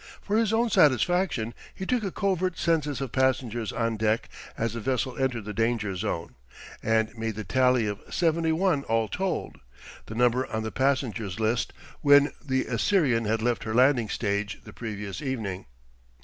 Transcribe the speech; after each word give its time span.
For 0.19 0.35
his 0.35 0.51
own 0.51 0.71
satisfaction 0.71 1.53
he 1.75 1.85
took 1.85 2.03
a 2.03 2.09
covert 2.11 2.57
census 2.57 3.01
of 3.01 3.11
passengers 3.11 3.71
on 3.71 3.97
deck 3.97 4.29
as 4.57 4.73
the 4.73 4.79
vessel 4.79 5.15
entered 5.15 5.45
the 5.45 5.53
danger 5.53 5.95
zone, 5.95 6.33
and 6.81 7.15
made 7.15 7.35
the 7.35 7.43
tally 7.43 7.95
seventy 8.09 8.51
one 8.51 8.83
all 8.85 9.07
told 9.07 9.59
the 10.07 10.15
number 10.15 10.47
on 10.47 10.63
the 10.63 10.71
passenger 10.71 11.27
list 11.29 11.71
when 12.01 12.31
the 12.43 12.65
Assyrian 12.65 13.25
had 13.25 13.43
left 13.43 13.63
her 13.63 13.75
landing 13.75 14.09
stage 14.09 14.63
the 14.63 14.73
previous 14.73 15.21
evening. 15.21 15.67